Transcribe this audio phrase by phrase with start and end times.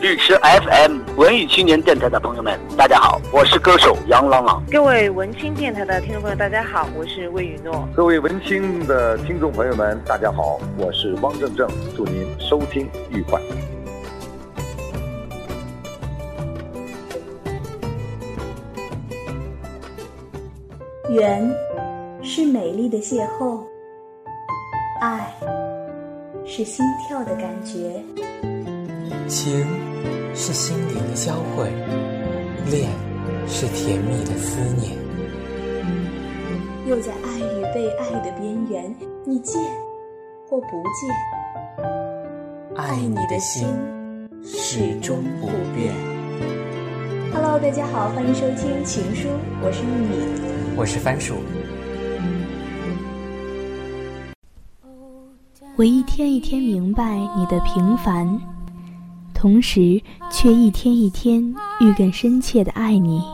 [0.00, 4.64] 绿池 FM 文艺青年电台的朋友们，大家好，我是歌手杨朗朗。
[4.70, 7.86] 各位文青电台的听众朋友，大家好，我是魏雨诺。
[7.94, 13.38] 各位文青的听众朋友们，大家好，我是汪正正，祝您收听愉快。
[21.10, 21.54] 缘
[22.22, 23.60] 是美丽的邂逅，
[25.02, 25.30] 爱
[26.46, 28.02] 是心跳的感觉，
[29.28, 29.66] 情
[30.42, 31.70] 是心灵的交汇，
[32.70, 32.90] 恋
[33.46, 34.96] 是甜蜜的思念。
[36.86, 39.60] 又在爱与被爱的边缘，你见
[40.48, 41.14] 或不见，
[42.74, 43.66] 爱你的心
[44.42, 45.94] 始终不变。
[47.34, 49.28] Hello，大家好，欢迎收听《情书》，
[49.62, 50.74] 我是玉米。
[50.74, 51.34] 我是番薯。
[55.76, 58.26] 我一天一天明白你的平凡，
[59.40, 59.98] 同时
[60.30, 61.42] 却一天一天
[61.80, 63.24] 愈更深切的爱你。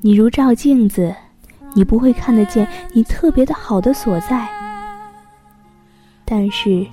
[0.00, 1.12] 你如照镜子，
[1.74, 4.48] 你不会看得见你特别的好的所在，
[6.24, 6.86] 但是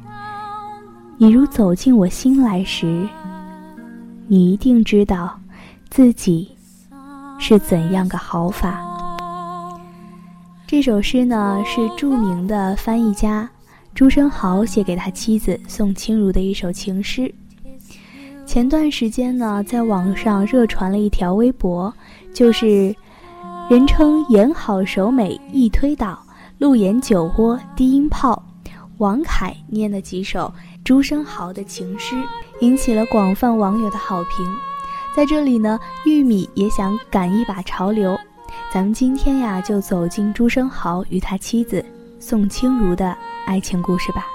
[1.20, 3.08] 你如走进我心来时，
[4.26, 5.40] 你一定知道
[5.92, 6.50] 自己
[7.38, 8.82] 是怎样个好法。
[10.66, 13.48] 这首诗呢，是著名的翻译家
[13.96, 17.34] 朱生豪写给他妻子宋清如的一首情诗。
[18.46, 21.92] 前段时间呢，在网上热传了一条微博，
[22.34, 22.94] 就是
[23.70, 26.22] 人称“演好手美易推倒，
[26.58, 28.44] 路演酒窝低音炮”，
[29.00, 30.54] 王凯念了几首
[30.84, 32.22] 朱生豪的情诗，
[32.60, 34.46] 引起了广泛网友的好评。
[35.16, 38.20] 在这里呢，玉米也想赶一把潮流。
[38.74, 41.84] 咱们今天呀，就走进朱生豪与他妻子
[42.20, 44.26] 宋清如的爱情故事吧。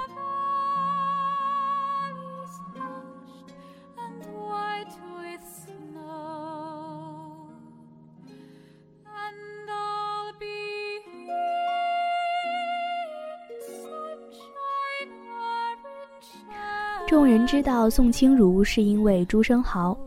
[17.07, 19.99] 众人知道宋清如是因为朱生豪。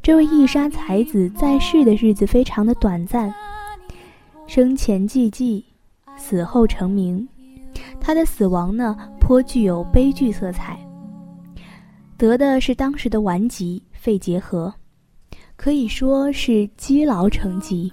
[0.00, 3.34] 这位义沙才子在世的日子非常的短暂，
[4.46, 5.64] 生前寂寂，
[6.16, 7.28] 死后成名。
[8.04, 10.76] 他的死亡呢，颇具有悲剧色彩。
[12.18, 14.74] 得的是当时的顽疾肺结核，
[15.54, 17.92] 可以说是积劳成疾。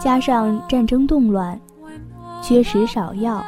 [0.00, 1.58] 加上战争动乱，
[2.42, 3.44] 缺食少药，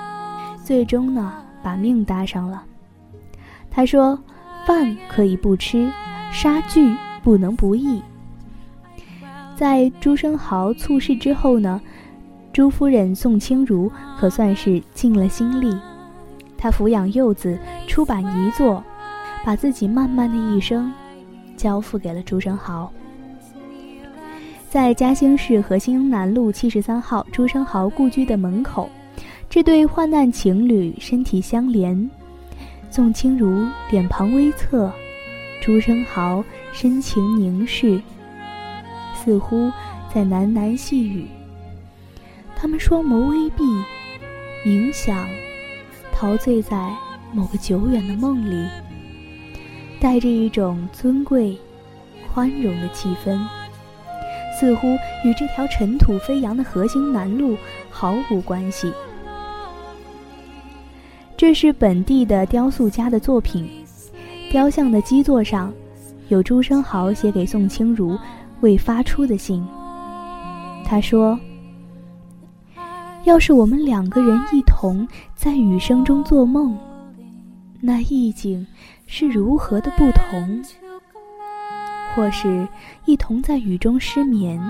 [0.64, 2.62] 最终呢，把命搭上了。
[3.68, 4.16] 他说
[4.64, 5.90] ：“饭可以不吃。”
[6.32, 8.00] 杀惧不能不义。
[9.56, 11.80] 在朱生豪猝逝之后呢，
[12.60, 15.74] 朱夫人宋清如可算是尽了心力。
[16.58, 18.84] 她抚养幼子，出版遗作，
[19.42, 20.92] 把自己漫漫的一生
[21.56, 22.92] 交付给了朱生豪。
[24.68, 28.90] 在嘉兴市河兴南路七十三号朱生豪故居的门口，
[29.48, 32.10] 这对患难情侣身体相连，
[32.90, 34.92] 宋清如脸庞微侧。
[35.62, 36.44] 朱生豪
[36.74, 37.98] 深情凝视，
[39.14, 39.72] 似乎
[40.14, 41.26] 在喃喃细语。
[42.60, 43.64] 他们双眸微闭，
[44.66, 45.26] 冥想，
[46.12, 46.94] 陶醉在
[47.32, 48.68] 某个久远的梦里，
[49.98, 51.58] 带着一种尊贵、
[52.30, 53.40] 宽容的气氛，
[54.58, 54.88] 似乎
[55.24, 57.56] 与这条尘土飞扬的河兴南路
[57.88, 58.92] 毫无关系。
[61.38, 63.70] 这是本地的雕塑家的作品。
[64.50, 65.72] 雕像的基座上，
[66.28, 68.18] 有朱生豪写给宋清如
[68.60, 69.66] 未发出的信。
[70.84, 71.40] 他说
[73.30, 75.06] ：“要是我们两个人一同
[75.36, 76.76] 在雨声中做梦，
[77.80, 78.66] 那意境
[79.06, 80.60] 是如何的不同；
[82.12, 82.66] 或是
[83.04, 84.60] 一同在雨中失眠，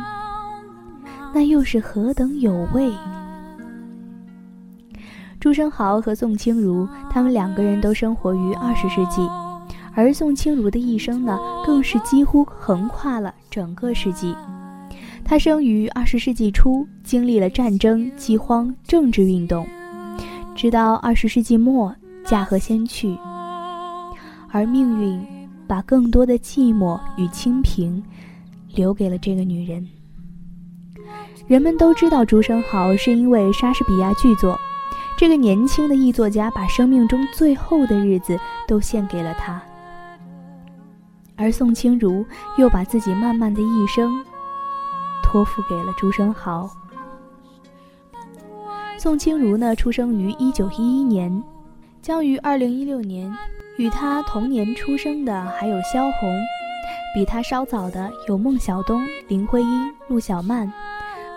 [1.32, 2.92] 那又是何等有味。”
[5.40, 9.26] 朱生豪和宋清如，他们两个人都生活于二十世纪。
[9.94, 14.36] 而宋清如的一生呢，更是几乎横跨了整个世纪。
[15.24, 19.66] 她生于二十世纪初，经历了战争、饥荒、政治运动，
[20.56, 21.94] 直到二十世纪末
[22.24, 23.16] 驾鹤仙去。
[24.50, 25.24] 而命运
[25.68, 28.02] 把更多的寂寞与清贫
[28.74, 29.86] 留给了这个女人。
[31.46, 34.58] 人们都知道朱生豪是因为莎士比亚剧作，
[35.16, 38.36] 这个年轻的译作家把生命中最后的日子
[38.66, 39.62] 都献给了他，
[41.36, 42.24] 而宋清如
[42.58, 44.24] 又把自己漫漫的一生
[45.30, 46.68] 托付给了朱生豪。
[48.98, 51.42] 宋清如呢，出生于一九一一年，
[52.02, 53.32] 将于二零一六年。
[53.76, 56.38] 与他同年出生的还有萧红，
[57.14, 60.70] 比他稍早的有孟小冬、林徽因、陆小曼，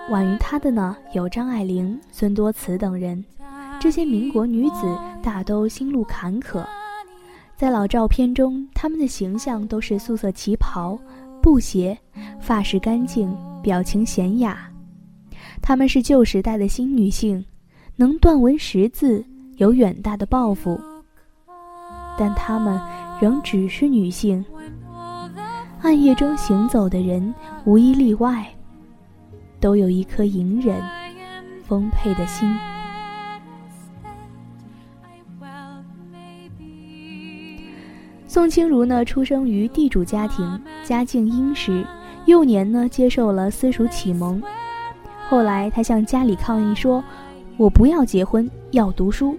[0.10, 3.24] 晚于他的呢有张爱玲、孙多慈等人。
[3.80, 6.66] 这些民国女子大都心路坎坷，
[7.56, 11.00] 在老照片中，她们的形象都是素色旗袍、
[11.42, 11.98] 布鞋，
[12.42, 14.70] 发饰干净，表情娴雅。
[15.62, 17.44] 她们是旧时代的新女性，
[17.96, 19.26] 能断文识字，
[19.56, 20.80] 有远大的抱负。
[22.18, 22.80] 但她们
[23.20, 24.46] 仍只是女性。
[25.82, 27.34] 暗夜中行走的人
[27.66, 28.46] 无一例外，
[29.60, 30.82] 都有一颗隐忍、
[31.64, 32.54] 丰沛的心。
[38.28, 41.86] 宋清如呢，出生于地主家庭，家境殷实。
[42.26, 44.42] 幼年呢，接受了私塾启蒙。
[45.30, 47.04] 后来，他向家里抗议说
[47.58, 49.38] ：“我不要结婚，要读书。”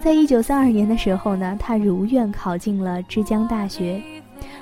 [0.00, 4.00] 在一九三二年的时候呢，他如愿考进了之江大学，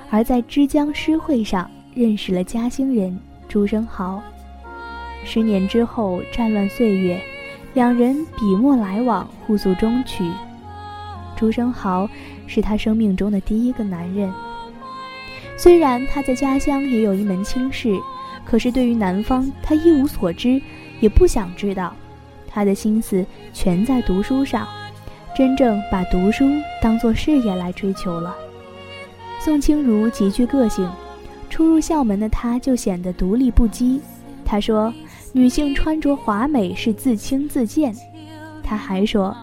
[0.09, 3.19] 而在之江诗会上认识了嘉兴人
[3.49, 4.23] 朱生豪。
[5.25, 7.21] 十年之后，战乱岁月，
[7.75, 10.25] 两人笔墨来往，互诉衷曲。
[11.35, 12.09] 朱生豪
[12.47, 14.33] 是他生命中的第一个男人。
[15.57, 17.95] 虽然他在家乡也有一门亲事，
[18.45, 20.61] 可是对于南方，他一无所知，
[21.01, 21.95] 也不想知道。
[22.47, 24.67] 他的心思全在读书上。
[25.37, 26.47] 真正把读书
[26.81, 28.35] 当作事业来追求了。
[29.39, 30.91] 宋清如极具个性，
[31.51, 34.01] 初入校门的她就显得独立不羁。
[34.47, 34.91] 她说
[35.35, 37.95] ：“女性穿着华美是自轻自贱。”
[38.65, 39.37] 她还说：“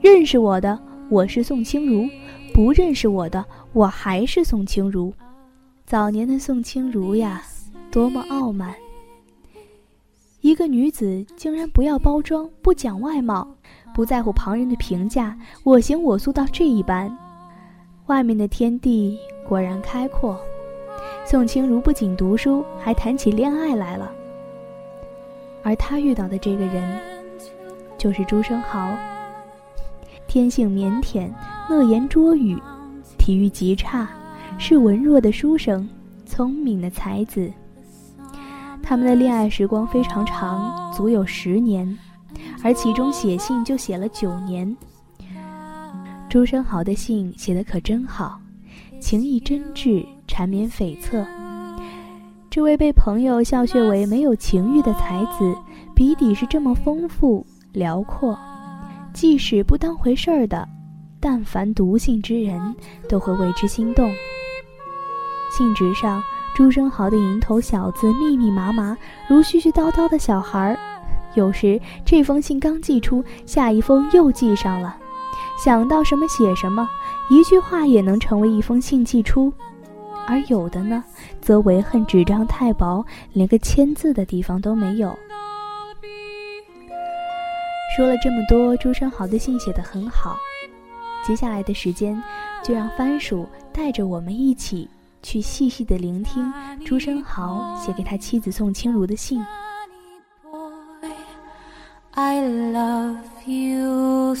[0.00, 2.08] 认识我的我是宋清如，
[2.54, 5.12] 不认识我的我还是宋清如。”
[5.92, 7.42] 早年的宋清如呀，
[7.90, 8.74] 多么傲慢！
[10.40, 13.46] 一个女子竟然不要包装，不讲外貌。
[13.92, 17.14] 不在乎旁人的评价，我行我素到这一般，
[18.06, 20.40] 外面的天地果然开阔。
[21.26, 24.10] 宋清如不仅读书，还谈起恋爱来了。
[25.62, 26.98] 而她遇到的这个人，
[27.98, 28.96] 就是朱生豪。
[30.26, 31.30] 天性腼腆，
[31.68, 32.58] 乐言拙语，
[33.18, 34.08] 体育极差，
[34.58, 35.88] 是文弱的书生，
[36.24, 37.50] 聪明的才子。
[38.82, 41.96] 他们的恋爱时光非常长，足有十年。
[42.64, 44.76] 而其中写信就写了九年。
[46.28, 48.40] 朱生豪的信写的可真好，
[49.00, 51.24] 情意真挚，缠绵悱恻。
[52.48, 55.54] 这位被朋友笑谑为没有情欲的才子，
[55.94, 58.38] 笔底是这么丰富辽阔。
[59.12, 60.66] 即使不当回事儿的，
[61.20, 62.74] 但凡读信之人
[63.08, 64.10] 都会为之心动。
[65.52, 66.22] 信纸上，
[66.54, 68.96] 朱生豪的蝇头小字密密麻麻，
[69.28, 70.78] 如絮絮叨叨的小孩儿。
[71.34, 74.96] 有时这封信刚寄出，下一封又寄上了，
[75.62, 76.88] 想到什么写什么，
[77.28, 79.52] 一句话也能成为一封信寄出。
[80.26, 81.04] 而有的呢，
[81.40, 85.14] 则为恨纸张太薄，连个签字的地方都没有。
[87.94, 90.38] 说了这么多，朱生豪的信写得很好。
[91.26, 92.20] 接下来的时间，
[92.64, 94.88] 就让番薯带着我们一起
[95.22, 96.52] 去细细的聆听
[96.84, 99.40] 朱生豪写给他妻子宋清如的信。
[102.14, 104.34] I love you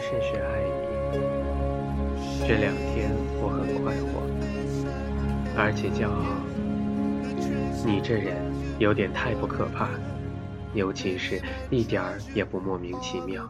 [0.00, 1.18] 甚是爱你。
[2.48, 4.24] 这两天我很快活，
[5.56, 6.24] 而且骄傲。
[7.84, 8.36] 你这人
[8.78, 9.88] 有点太不可怕，
[10.74, 11.40] 尤其是
[11.70, 13.48] 一点儿也不莫名其妙。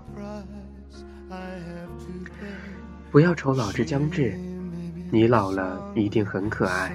[3.11, 4.38] 不要愁老之将至，
[5.11, 6.92] 你老了一定很可爱。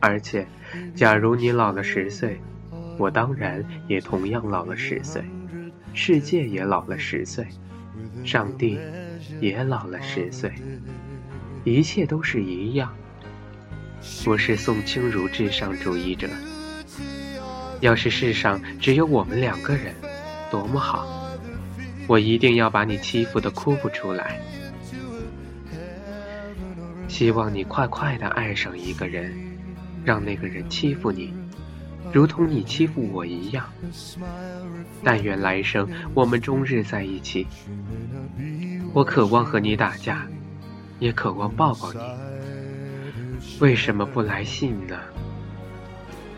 [0.00, 0.46] 而且，
[0.94, 2.40] 假如你老了十岁，
[2.98, 5.22] 我当然也同样老了十岁，
[5.94, 7.46] 世界也老了十岁，
[8.24, 8.78] 上帝
[9.40, 10.52] 也老了十岁，
[11.64, 12.94] 一切都是一样。
[14.26, 16.28] 我是宋清如至上主义者。
[17.80, 19.94] 要是世上只有我们两个人，
[20.50, 21.28] 多么好！
[22.06, 24.40] 我一定要把你欺负的哭不出来。
[27.08, 29.32] 希望你快快的爱上一个人，
[30.04, 31.32] 让那个人欺负你，
[32.10, 33.68] 如同你欺负我一样。
[35.04, 37.46] 但愿来生我们终日在一起。
[38.94, 40.26] 我渴望和你打架，
[40.98, 42.00] 也渴望抱抱你。
[43.60, 44.98] 为什么不来信呢？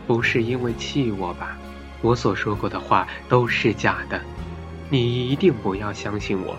[0.05, 1.57] 不是因为气我吧？
[2.01, 4.21] 我所说过的话都是假的，
[4.89, 6.55] 你一定不要相信我。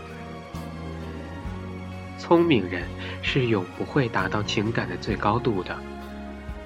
[2.19, 2.83] 聪明人
[3.23, 5.77] 是永不会达到情感的最高度的，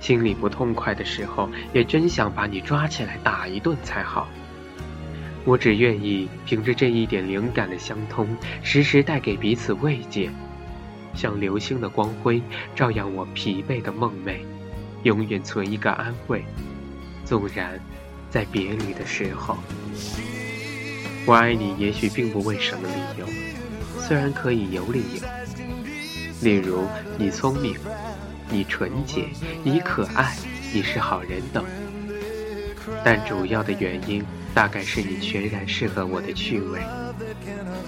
[0.00, 4.26] 心里不痛快的时候，也真想把你抓起来打一顿才好。
[5.44, 8.26] 我只愿意凭着这一点灵感的相通，
[8.62, 10.30] 时时带给彼此慰藉，
[11.14, 12.42] 像流星的光辉，
[12.74, 14.40] 照耀我疲惫的梦寐，
[15.02, 16.44] 永远存一个安慰。
[17.24, 17.78] 纵然
[18.28, 19.56] 在别离的时候，
[21.26, 23.26] 我爱你，也许并不为什么理由，
[23.98, 25.28] 虽然可以有理由。
[26.42, 26.86] 例如，
[27.18, 27.74] 你聪明，
[28.50, 29.26] 你纯洁，
[29.62, 30.36] 你可爱，
[30.72, 31.64] 你是好人等。
[33.04, 36.80] 但主要的原因，大概是你全然适合我的趣味，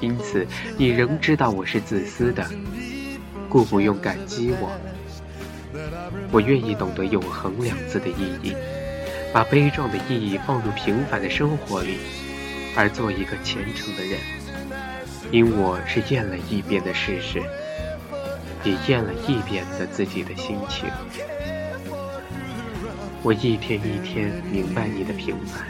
[0.00, 0.46] 因此
[0.78, 2.48] 你仍知道我是自私的，
[3.48, 4.70] 故不用感激我。
[6.30, 8.54] 我愿意懂得“永恒”两字的意义，
[9.32, 11.96] 把悲壮的意义放入平凡的生活里，
[12.76, 14.20] 而做一个虔诚的人，
[15.30, 17.42] 因我是验了一遍的事实。
[18.64, 20.88] 也验了一遍的自己的心情，
[23.22, 25.66] 我一天一天明白你的平凡，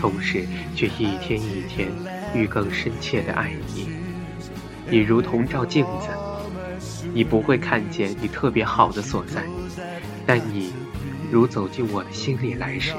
[0.00, 1.90] 同时却一天一天
[2.34, 3.90] 愈更深切的爱你。
[4.88, 6.08] 你如同照镜子，
[7.12, 9.44] 你不会看见你特别好的所在，
[10.26, 10.72] 但你
[11.30, 12.94] 如走进我的心里来时，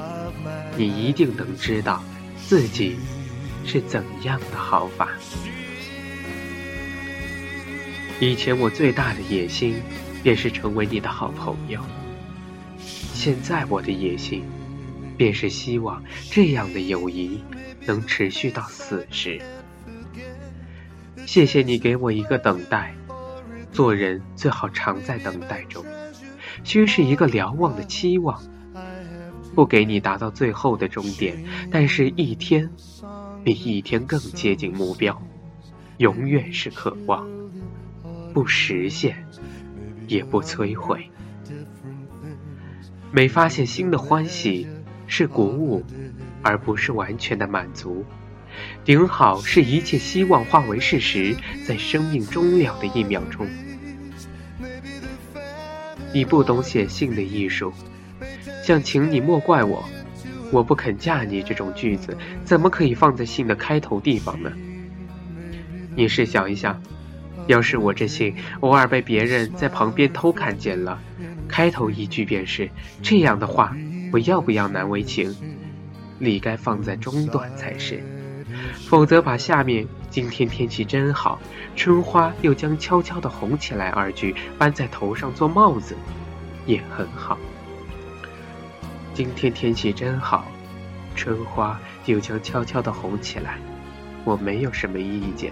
[0.76, 2.04] 你一定能知道
[2.46, 2.98] 自己
[3.64, 5.08] 是怎样的好法。
[8.20, 9.80] 以前我最大的野心，
[10.24, 11.80] 便是成为你的好朋友。
[12.78, 14.42] 现在我的野心，
[15.16, 17.40] 便是希望这样的友谊
[17.86, 19.40] 能持续到死时。
[21.26, 22.92] 谢谢你给我一个等待，
[23.70, 25.84] 做人最好常在等待中，
[26.64, 28.42] 须是一个瞭望的期望，
[29.54, 32.68] 不给你达到最后的终点，但是一天
[33.44, 35.22] 比一天更接近目标，
[35.98, 37.37] 永远是渴望。
[38.32, 39.26] 不实现，
[40.06, 41.10] 也不摧毁。
[43.10, 44.66] 每发现新的欢喜，
[45.06, 45.84] 是鼓舞，
[46.42, 48.04] 而不是完全的满足。
[48.84, 53.46] 顶好是一切希望化为事实，在生命终了的一秒钟。
[56.12, 57.72] 你不懂写信的艺术，
[58.64, 59.84] 像“请你莫怪我，
[60.50, 64.52] 我不肯嫁你”这种句子，怎么可以放在信的开头地方呢？
[65.94, 66.80] 你试想一下。
[67.48, 71.00] 要是我这信偶尔被别人在旁边偷看见了，
[71.48, 72.70] 开头一句便是
[73.02, 73.74] 这样的话，
[74.12, 75.34] 我要不要难为情？
[76.18, 78.02] 理该放在中段才是，
[78.88, 81.40] 否则把下面“今天天气真好，
[81.74, 85.96] 春花又将悄悄地红起来”二句搬在头上做帽子，
[86.66, 87.38] 也很好。
[89.14, 90.46] 今天天气真好，
[91.16, 93.58] 春花又将悄悄地红起来，
[94.24, 95.50] 我没有什么意见。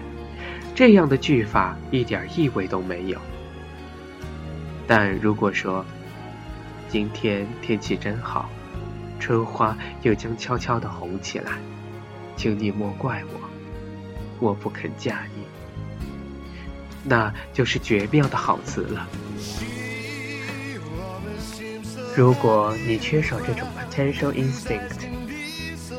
[0.77, 3.19] 这样的句法一点意味都没有。
[4.85, 5.83] 但如果说
[6.87, 8.47] 今天天气真好，
[9.19, 11.53] 春花又将悄悄地红起来，
[12.35, 13.39] 请你莫怪我，
[14.39, 15.41] 我不肯嫁你，
[17.03, 19.07] 那就是绝妙的好词了。
[22.15, 25.07] 如果你缺少这种 potential instinct，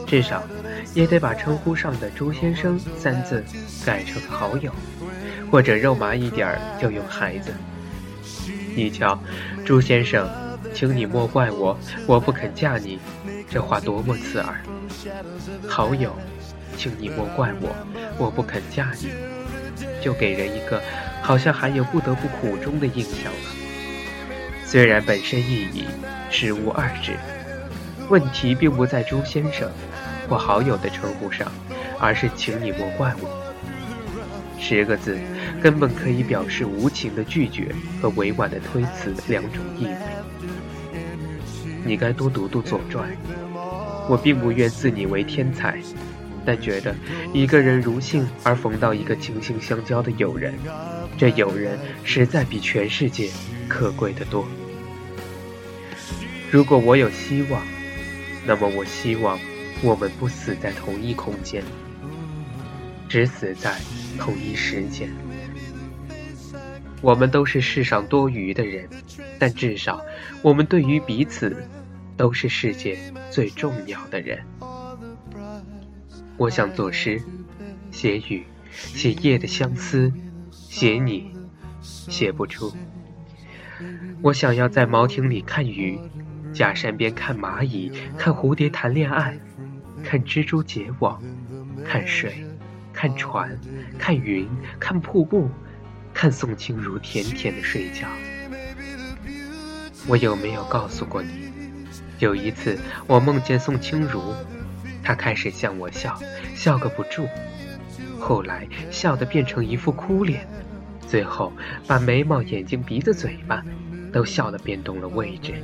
[0.06, 0.40] 至少。
[0.94, 3.44] 也得把称呼上的“朱先生”三字
[3.84, 4.72] 改成好友，
[5.50, 7.52] 或者肉麻一点儿就用“孩子”。
[8.74, 9.20] 你瞧，
[9.64, 10.28] 朱先生，
[10.74, 12.98] 请你莫怪我，我不肯嫁你，
[13.50, 14.60] 这话多么刺耳！
[15.68, 16.16] 好友，
[16.76, 17.74] 请你莫怪我，
[18.18, 19.08] 我不肯嫁你，
[20.00, 20.80] 就给人一个
[21.22, 23.50] 好像还有不得不苦衷的印象了。
[24.64, 25.84] 虽然本身意义
[26.30, 27.16] 实无二致，
[28.08, 29.70] 问题并不在朱先生
[30.28, 31.50] 或好友的称呼上，
[31.98, 33.28] 而是请你莫怪我。
[34.60, 35.16] 十个字
[35.62, 39.96] 根本可以表示无情的拒绝和委婉的推辞两种意味。
[41.84, 43.08] 你该多读读《左传》。
[44.10, 45.78] 我并不愿自你为天才，
[46.42, 46.94] 但觉得
[47.34, 50.54] 一个人如幸而逢到一个情心相交的友人，
[51.18, 53.28] 这友人实在比全世界
[53.68, 54.46] 可贵得多。
[56.50, 57.62] 如果我有希望，
[58.46, 59.38] 那么我希望
[59.82, 61.62] 我们不死在同一空间，
[63.08, 63.78] 只死在
[64.18, 65.08] 同一时间。
[67.00, 68.88] 我们都是世上多余的人，
[69.38, 70.02] 但至少
[70.42, 71.56] 我们对于彼此。
[72.18, 72.98] 都是世界
[73.30, 74.40] 最重要的人。
[76.36, 77.22] 我想作诗，
[77.92, 80.12] 写雨，写夜的相思，
[80.50, 81.30] 写你，
[81.80, 82.74] 写不出。
[84.20, 85.96] 我想要在茅亭里看雨，
[86.52, 89.38] 假山边看蚂蚁，看蝴蝶谈恋爱，
[90.02, 91.22] 看蜘蛛结网，
[91.84, 92.44] 看水，
[92.92, 93.58] 看船，
[93.98, 95.50] 看云，看瀑布，
[96.14, 98.08] 看宋清如甜甜的睡觉。
[100.06, 101.50] 我有没有告诉过你？
[102.18, 104.34] 有一次，我梦见宋清如，
[105.02, 106.18] 她开始向我笑，
[106.54, 107.28] 笑个不住，
[108.18, 110.48] 后来笑得变成一副哭脸，
[111.06, 111.52] 最后
[111.86, 113.62] 把眉毛、眼睛、鼻子、嘴巴
[114.12, 115.54] 都笑得变动了位置，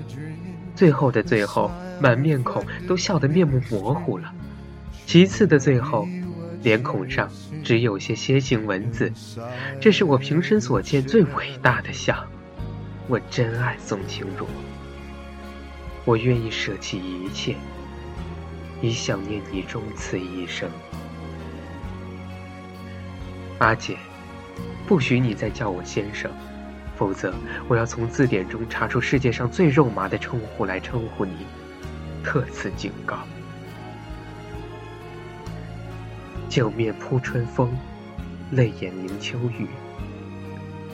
[0.74, 4.32] 最后的最后，满面孔都笑得面目模糊了。
[5.06, 6.08] 其次的最后，
[6.62, 7.30] 脸孔上
[7.62, 9.12] 只有些楔形文字。
[9.80, 12.24] 这是我平生所见最伟大的笑。
[13.06, 14.46] 我真爱宋清如。
[16.04, 17.54] 我愿意舍弃一切，
[18.80, 20.68] 以想念你终此一生。
[23.58, 23.96] 阿姐，
[24.86, 26.30] 不许你再叫我先生，
[26.96, 27.34] 否则
[27.68, 31.46] 我要从字典中查出世界上最肉麻的称呼来称呼你。
[32.22, 33.18] 特此警告。
[36.48, 37.76] 酒面扑春风，
[38.52, 39.66] 泪眼凝秋雨。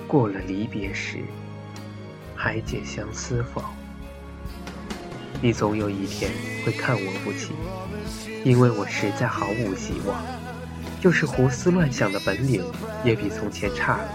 [0.09, 1.19] 过了离别时，
[2.35, 3.63] 还解相思否？
[5.43, 6.31] 你总有一天
[6.65, 7.53] 会看我不起，
[8.45, 10.21] 因为我实在毫无希望，
[11.01, 12.65] 就是胡思乱想的本领
[13.05, 14.09] 也比从前差了。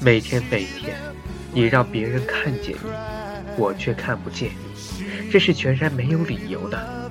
[0.00, 0.96] 每天每天，
[1.52, 2.78] 你让别人看见你，
[3.56, 7.10] 我却看不见你，这是全然没有理由的。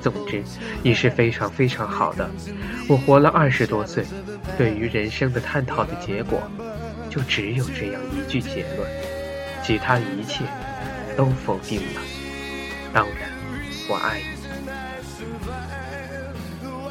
[0.00, 0.42] 总之，
[0.82, 2.28] 你是非常非常好的。
[2.88, 4.04] 我活了二十多岁，
[4.56, 6.40] 对于人生的探讨的结果，
[7.10, 8.88] 就只有这样一句结论，
[9.62, 10.44] 其他一切。
[11.16, 12.00] 都否定了。
[12.94, 13.28] 当然，
[13.90, 14.26] 我爱你。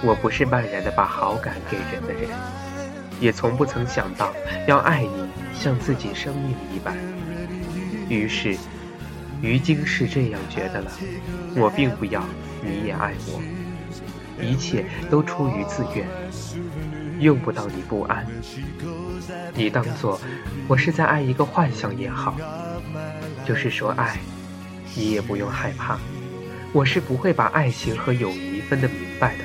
[0.04, 2.30] 我不是漫然的把好感给人的人，
[3.19, 4.34] 也从不曾想到
[4.67, 6.95] 要爱你像自己生命一般。
[8.10, 8.58] 于是，
[9.41, 10.91] 于今是这样觉得了。
[11.56, 12.23] 我并不要
[12.63, 13.41] 你也爱我，
[14.41, 16.08] 一切都出于自愿，
[17.19, 18.25] 用不到你不安。
[19.53, 20.19] 你当做
[20.67, 22.36] 我是在爱一个幻想也好。
[23.45, 24.17] 就是说，爱，
[24.93, 25.97] 你也不用害怕，
[26.73, 29.43] 我是不会把爱情和友谊分得明白的。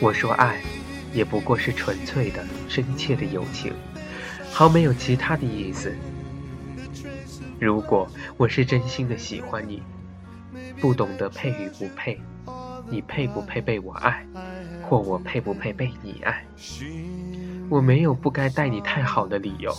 [0.00, 0.60] 我说爱，
[1.12, 3.72] 也不过是纯粹的、深切的友情，
[4.50, 5.94] 毫没有其他的意思。
[7.60, 9.82] 如果我是真心的喜欢你，
[10.80, 12.20] 不懂得配与不配，
[12.88, 14.26] 你配不配被我爱，
[14.82, 16.44] 或我配不配被你爱？
[17.68, 19.72] 我没有不该待你太好的理由，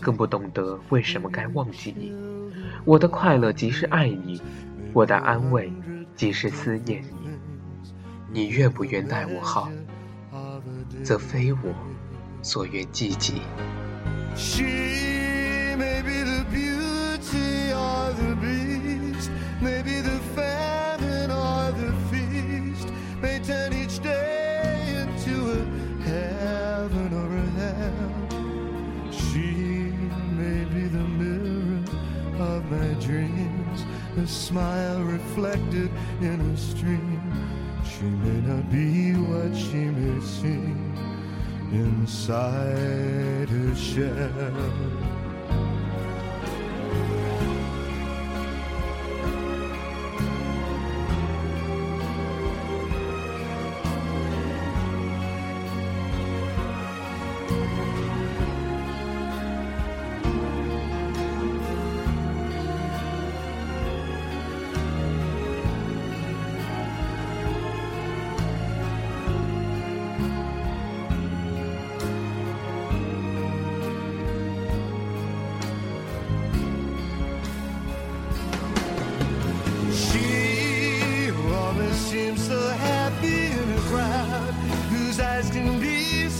[0.00, 2.12] 更不懂得为什么该忘记你。
[2.84, 4.40] 我的快乐即是爱你，
[4.92, 5.72] 我的安慰
[6.16, 7.28] 即是思念你。
[8.32, 9.70] 你愿不愿待我好，
[11.03, 11.73] 则非我
[12.41, 13.41] 所愿积极。
[34.19, 37.21] a smile reflected in a stream.
[37.85, 40.92] She may not be what she may seem
[41.76, 45.23] inside her shell.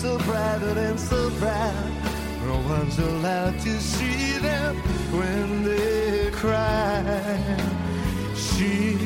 [0.04, 1.90] So private and so proud.
[2.44, 4.76] No one's allowed to see them
[5.18, 7.00] when they cry.
[8.36, 8.98] She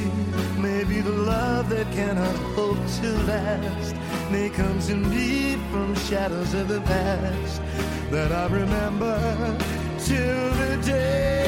[0.58, 3.94] may be the love that cannot hope to last.
[4.32, 7.62] May come to me from shadows of the past
[8.10, 9.16] that I remember
[10.08, 11.47] till the day